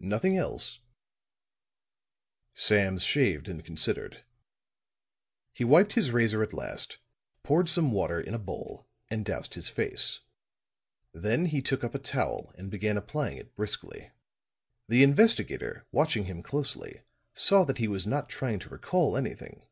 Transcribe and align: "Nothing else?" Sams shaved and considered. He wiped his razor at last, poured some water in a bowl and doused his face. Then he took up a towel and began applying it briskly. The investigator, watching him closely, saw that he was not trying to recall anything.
"Nothing 0.00 0.36
else?" 0.36 0.80
Sams 2.52 3.04
shaved 3.04 3.48
and 3.48 3.64
considered. 3.64 4.24
He 5.52 5.62
wiped 5.62 5.92
his 5.92 6.10
razor 6.10 6.42
at 6.42 6.52
last, 6.52 6.98
poured 7.44 7.68
some 7.68 7.92
water 7.92 8.20
in 8.20 8.34
a 8.34 8.40
bowl 8.40 8.88
and 9.08 9.24
doused 9.24 9.54
his 9.54 9.68
face. 9.68 10.18
Then 11.12 11.46
he 11.46 11.62
took 11.62 11.84
up 11.84 11.94
a 11.94 12.00
towel 12.00 12.52
and 12.58 12.72
began 12.72 12.96
applying 12.96 13.36
it 13.38 13.54
briskly. 13.54 14.10
The 14.88 15.04
investigator, 15.04 15.86
watching 15.92 16.24
him 16.24 16.42
closely, 16.42 17.02
saw 17.34 17.62
that 17.62 17.78
he 17.78 17.86
was 17.86 18.04
not 18.04 18.28
trying 18.28 18.58
to 18.58 18.68
recall 18.70 19.16
anything. 19.16 19.62